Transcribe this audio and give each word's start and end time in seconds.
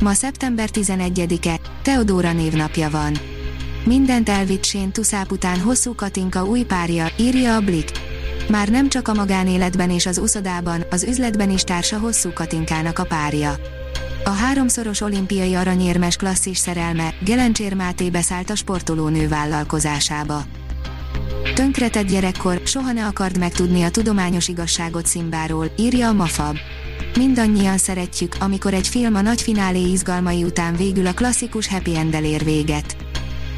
Ma 0.00 0.12
szeptember 0.12 0.68
11-e, 0.72 1.60
Teodóra 1.82 2.32
névnapja 2.32 2.90
van. 2.90 3.18
Mindent 3.84 4.28
elvitt 4.28 4.64
Sén 4.64 4.92
Tuszáp 4.92 5.32
után 5.32 5.60
hosszú 5.60 5.94
Katinka 5.94 6.44
új 6.44 6.62
párja, 6.62 7.06
írja 7.18 7.54
a 7.54 7.60
Blik. 7.60 7.90
Már 8.48 8.68
nem 8.68 8.88
csak 8.88 9.08
a 9.08 9.14
magánéletben 9.14 9.90
és 9.90 10.06
az 10.06 10.18
uszodában, 10.18 10.84
az 10.90 11.04
üzletben 11.04 11.50
is 11.50 11.62
társa 11.62 11.98
hosszú 11.98 12.32
Katinkának 12.32 12.98
a 12.98 13.04
párja. 13.04 13.54
A 14.24 14.30
háromszoros 14.30 15.00
olimpiai 15.00 15.54
aranyérmes 15.54 16.16
klasszis 16.16 16.58
szerelme, 16.58 17.14
Gelencsér 17.24 17.74
Máté 17.74 18.10
beszállt 18.10 18.50
a 18.50 18.56
sportolónő 18.56 19.28
vállalkozásába. 19.28 20.44
Tönkretett 21.54 22.06
gyerekkor, 22.06 22.60
soha 22.64 22.92
ne 22.92 23.06
akard 23.06 23.38
megtudni 23.38 23.82
a 23.82 23.90
tudományos 23.90 24.48
igazságot 24.48 25.06
Szimbáról, 25.06 25.70
írja 25.76 26.08
a 26.08 26.12
Mafab. 26.12 26.56
Mindannyian 27.16 27.78
szeretjük, 27.78 28.36
amikor 28.40 28.74
egy 28.74 28.88
film 28.88 29.14
a 29.14 29.20
nagy 29.20 29.42
finálé 29.42 29.90
izgalmai 29.90 30.44
után 30.44 30.76
végül 30.76 31.06
a 31.06 31.12
klasszikus 31.12 31.68
happy 31.68 31.96
end 31.96 32.14
ér 32.14 32.44
véget. 32.44 32.96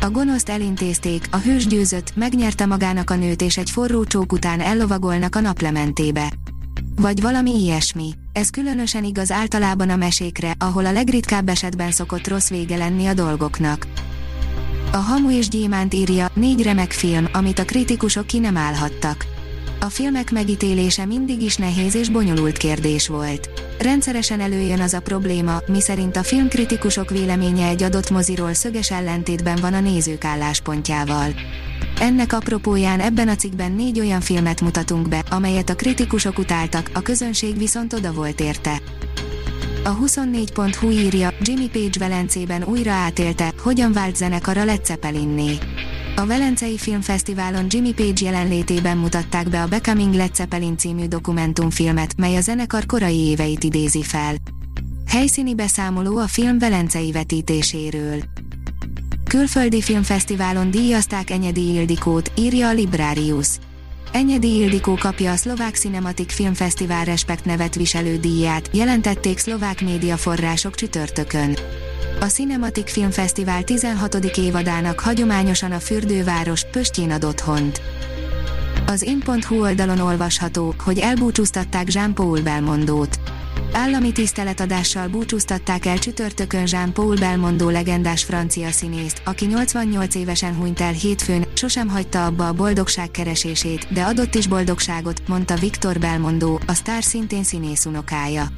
A 0.01 0.11
gonoszt 0.11 0.49
elintézték, 0.49 1.27
a 1.31 1.37
hős 1.37 1.67
győzött, 1.67 2.17
megnyerte 2.17 2.67
magának 2.67 3.11
a 3.11 3.15
nőt 3.15 3.43
és 3.43 3.57
egy 3.57 3.71
forró 3.71 4.05
csók 4.05 4.33
után 4.33 4.61
ellovagolnak 4.61 5.37
a 5.37 5.41
naplementébe. 5.41 6.33
Vagy 6.97 7.21
valami 7.21 7.51
ilyesmi. 7.51 8.13
Ez 8.33 8.51
különösen 8.51 9.05
igaz 9.05 9.31
általában 9.31 9.91
a 9.91 9.97
mesékre, 9.97 10.55
ahol 10.59 10.87
a 10.87 10.93
legritkább 10.93 11.49
esetben 11.49 11.91
szokott 11.91 12.29
rossz 12.29 12.49
vége 12.49 12.77
lenni 12.77 13.07
a 13.07 13.15
dolgoknak. 13.15 13.87
A 14.93 14.97
Hamu 14.97 15.31
és 15.31 15.49
Gyémánt 15.49 15.95
írja, 15.95 16.31
négy 16.35 16.63
remek 16.63 16.93
film, 16.93 17.29
amit 17.33 17.59
a 17.59 17.65
kritikusok 17.65 18.27
ki 18.27 18.39
nem 18.39 18.57
állhattak 18.57 19.38
a 19.81 19.89
filmek 19.89 20.31
megítélése 20.31 21.05
mindig 21.05 21.43
is 21.43 21.57
nehéz 21.57 21.95
és 21.95 22.09
bonyolult 22.09 22.57
kérdés 22.57 23.09
volt. 23.09 23.49
Rendszeresen 23.79 24.41
előjön 24.41 24.81
az 24.81 24.95
a 24.95 25.01
probléma, 25.01 25.59
miszerint 25.67 26.17
a 26.17 26.23
filmkritikusok 26.23 27.11
véleménye 27.11 27.67
egy 27.67 27.83
adott 27.83 28.11
moziról 28.11 28.55
szöges 28.55 28.91
ellentétben 28.91 29.59
van 29.61 29.75
a 29.75 29.81
nézők 29.81 30.25
álláspontjával. 30.25 31.35
Ennek 32.01 32.33
apropóján 32.33 33.01
ebben 33.01 33.29
a 33.29 33.35
cikkben 33.35 33.73
négy 33.73 34.01
olyan 34.01 34.21
filmet 34.21 34.61
mutatunk 34.61 35.09
be, 35.09 35.23
amelyet 35.31 35.71
a 35.71 35.77
kritikusok 35.77 36.39
utáltak, 36.39 36.91
a 36.95 37.01
közönség 37.03 37.59
viszont 37.59 37.93
oda 37.93 38.13
volt 38.13 38.41
érte. 38.41 38.81
A 39.85 39.97
24.hu 39.97 40.91
írja, 40.91 41.31
Jimmy 41.41 41.69
Page 41.69 41.99
Velencében 41.99 42.65
újra 42.65 42.93
átélte, 42.93 43.53
hogyan 43.63 43.93
vált 43.93 44.21
a 44.45 44.65
Led 44.65 44.85
Zeppelinné. 44.85 45.59
A 46.19 46.27
Velencei 46.27 46.79
Filmfesztiválon 46.79 47.67
Jimmy 47.69 47.93
Page 47.93 48.25
jelenlétében 48.25 48.97
mutatták 48.97 49.49
be 49.49 49.63
a 49.63 49.67
Becoming 49.67 50.15
Led 50.15 50.35
Zeppelin 50.35 50.77
című 50.77 51.07
dokumentumfilmet, 51.07 52.17
mely 52.17 52.37
a 52.37 52.41
zenekar 52.41 52.87
korai 52.87 53.17
éveit 53.17 53.65
idézi 53.65 54.03
fel. 54.03 54.35
Helyszíni 55.07 55.55
beszámoló 55.55 56.17
a 56.17 56.27
film 56.27 56.59
velencei 56.59 57.13
vetítéséről. 57.13 58.23
Külföldi 59.29 59.83
filmfesztiválon 59.83 60.71
díjazták 60.71 61.31
Enyedi 61.31 61.73
Ildikót, 61.73 62.33
írja 62.37 62.69
a 62.69 62.73
Librarius. 62.73 63.49
Enyedi 64.13 64.55
Ildikó 64.55 64.95
kapja 64.95 65.33
a 65.33 65.37
Szlovák 65.37 65.75
Cinematic 65.75 66.35
Filmfesztivál 66.35 67.05
Respekt 67.05 67.45
nevet 67.45 67.75
viselő 67.75 68.17
díját, 68.17 68.71
jelentették 68.73 69.39
szlovák 69.39 69.81
médiaforrások 69.81 70.75
csütörtökön. 70.75 71.57
A 72.21 72.25
Cinematic 72.25 72.93
Filmfesztivál 72.93 73.63
16. 73.63 74.15
évadának 74.15 75.01
hagyományosan 75.01 75.73
a 75.73 75.79
fürdőváros 75.79 76.65
Pöstjén 76.71 77.11
ad 77.11 77.25
otthont. 77.25 77.81
Az 78.87 79.03
in.hu 79.03 79.61
oldalon 79.61 79.99
olvasható, 79.99 80.75
hogy 80.85 80.99
elbúcsúztatták 80.99 81.93
Jean-Paul 81.93 82.41
Belmondót. 82.41 83.21
Állami 83.73 84.13
tiszteletadással 84.13 85.09
búcsúztatták 85.09 85.87
el 85.87 85.99
csütörtökön 85.99 86.65
Jean-Paul 86.67 87.17
Belmondo 87.17 87.71
legendás 87.71 88.25
francia 88.25 88.71
színészt, 88.71 89.23
aki 89.25 89.47
88 89.47 90.15
évesen 90.15 90.55
hunyt 90.55 90.81
el 90.81 90.93
hétfőn, 90.93 91.47
sosem 91.55 91.89
hagyta 91.89 92.25
abba 92.27 92.49
a 92.49 92.53
boldogság 92.53 93.11
keresését, 93.11 93.93
de 93.93 94.03
adott 94.03 94.35
is 94.35 94.47
boldogságot, 94.47 95.29
mondta 95.29 95.55
Victor 95.55 95.99
Belmondo, 95.99 96.59
a 96.67 96.73
sztár 96.73 97.03
szintén 97.03 97.45
színész 97.45 97.85
unokája. 97.85 98.49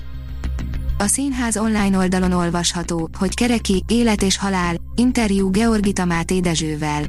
A 1.00 1.06
színház 1.06 1.56
online 1.56 1.98
oldalon 1.98 2.32
olvasható, 2.32 3.08
hogy 3.18 3.34
Kereki, 3.34 3.84
Élet 3.88 4.22
és 4.22 4.38
Halál, 4.38 4.76
interjú 4.94 5.50
Georgita 5.50 6.04
Máté 6.04 6.40
Dezsővel. 6.40 7.04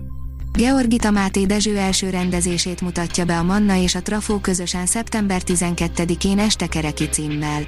Georgita 0.52 1.12
Máté 1.12 1.46
Dezső 1.46 1.78
első 1.78 2.09
rendezését 2.09 2.81
mutatja 2.81 3.25
be 3.25 3.38
a 3.38 3.44
Manna 3.44 3.75
és 3.75 3.96
a 3.96 4.01
Trafó 4.01 4.38
közösen 4.40 4.85
szeptember 4.85 5.41
12-én 5.46 6.40
este 6.40 6.68
Kereki 6.68 7.06
címmel. 7.09 7.62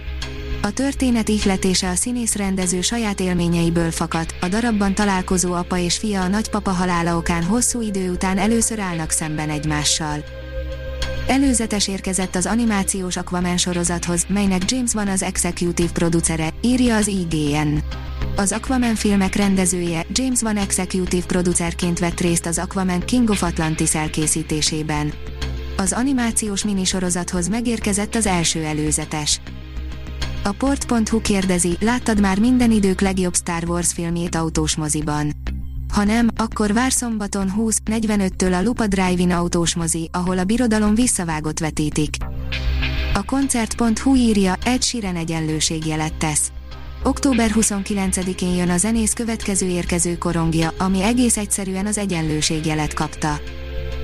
A 0.61 0.71
történet 0.71 1.29
ihletése 1.29 1.89
a 1.89 1.95
színész 1.95 2.35
rendező 2.35 2.81
saját 2.81 3.19
élményeiből 3.19 3.91
fakad, 3.91 4.25
a 4.41 4.47
darabban 4.47 4.95
találkozó 4.95 5.53
apa 5.53 5.77
és 5.77 5.97
fia 5.97 6.21
a 6.21 6.27
nagypapa 6.27 6.71
halála 6.71 7.17
okán 7.17 7.43
hosszú 7.43 7.81
idő 7.81 8.11
után 8.11 8.37
először 8.37 8.79
állnak 8.79 9.09
szemben 9.09 9.49
egymással. 9.49 10.23
Előzetes 11.27 11.87
érkezett 11.87 12.35
az 12.35 12.45
animációs 12.45 13.17
Aquaman 13.17 13.57
sorozathoz, 13.57 14.25
melynek 14.27 14.71
James 14.71 14.93
van 14.93 15.07
az 15.07 15.23
executive 15.23 15.91
producere, 15.91 16.49
írja 16.61 16.95
az 16.95 17.07
IGN. 17.07 17.77
Az 18.35 18.51
Aquaman 18.51 18.95
filmek 18.95 19.35
rendezője, 19.35 20.05
James 20.11 20.41
van 20.41 20.57
executive 20.57 21.25
producerként 21.25 21.99
vett 21.99 22.19
részt 22.19 22.45
az 22.45 22.57
Aquaman 22.57 22.99
King 22.99 23.29
of 23.29 23.43
Atlantis 23.43 23.95
elkészítésében. 23.95 25.13
Az 25.77 25.93
animációs 25.93 26.63
minisorozathoz 26.63 27.47
megérkezett 27.47 28.15
az 28.15 28.25
első 28.25 28.63
előzetes. 28.63 29.41
A 30.43 30.51
port.hu 30.51 31.21
kérdezi, 31.21 31.77
láttad 31.79 32.19
már 32.19 32.39
minden 32.39 32.71
idők 32.71 33.01
legjobb 33.01 33.35
Star 33.35 33.63
Wars 33.67 33.93
filmjét 33.93 34.35
autós 34.35 34.75
moziban? 34.75 35.31
Ha 35.93 36.03
nem, 36.03 36.27
akkor 36.35 36.73
vár 36.73 36.91
szombaton 36.91 37.53
20.45-től 37.57 38.59
a 38.59 38.63
Lupa 38.63 38.87
Drive-in 38.87 39.31
autós 39.31 39.75
mozi, 39.75 40.09
ahol 40.11 40.37
a 40.37 40.43
birodalom 40.43 40.95
visszavágott 40.95 41.59
vetítik. 41.59 42.15
A 43.13 43.23
koncert.hu 43.23 44.15
írja, 44.15 44.55
egy 44.65 44.81
Sheeran 44.81 45.15
egyenlőségjelet 45.15 46.13
tesz. 46.13 46.51
Október 47.03 47.51
29-én 47.55 48.55
jön 48.55 48.69
a 48.69 48.77
zenész 48.77 49.13
következő 49.13 49.67
érkező 49.67 50.17
korongja, 50.17 50.73
ami 50.77 51.01
egész 51.01 51.37
egyszerűen 51.37 51.85
az 51.85 51.97
egyenlőségjelet 51.97 52.93
kapta. 52.93 53.39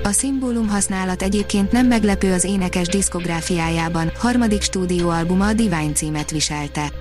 A 0.02 0.10
szimbólum 0.10 0.68
használat 0.68 1.22
egyébként 1.22 1.72
nem 1.72 1.86
meglepő 1.86 2.32
az 2.32 2.44
énekes 2.44 2.86
diszkográfiájában, 2.86 4.10
harmadik 4.18 4.62
stúdióalbuma 4.62 5.46
a 5.46 5.52
Divine 5.52 5.92
címet 5.92 6.30
viselte. 6.30 6.92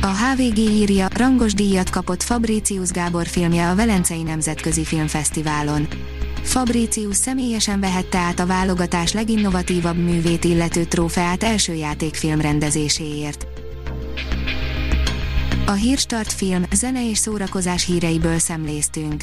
A 0.00 0.06
HVG 0.06 0.58
írja, 0.58 1.08
rangos 1.14 1.54
díjat 1.54 1.90
kapott 1.90 2.22
Fabricius 2.22 2.90
Gábor 2.90 3.26
filmje 3.26 3.68
a 3.68 3.74
Velencei 3.74 4.22
Nemzetközi 4.22 4.84
Filmfesztiválon. 4.84 5.88
Fabricius 6.42 7.16
személyesen 7.16 7.80
vehette 7.80 8.18
át 8.18 8.40
a 8.40 8.46
válogatás 8.46 9.12
leginnovatívabb 9.12 9.96
művét 9.96 10.44
illető 10.44 10.84
trófeát 10.84 11.42
első 11.42 11.74
játékfilm 11.74 12.40
rendezéséért. 12.40 13.46
A 15.66 15.72
Hírstart 15.72 16.32
film, 16.32 16.62
zene 16.72 17.10
és 17.10 17.18
szórakozás 17.18 17.86
híreiből 17.86 18.38
szemléztünk. 18.38 19.22